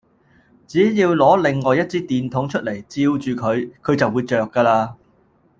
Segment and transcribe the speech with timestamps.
[0.65, 4.95] 只要攞另外一支電筒出嚟，照住佢，佢就會著架喇